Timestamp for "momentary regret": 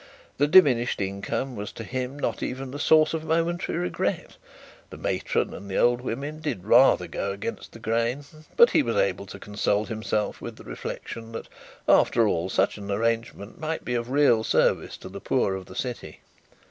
3.23-4.35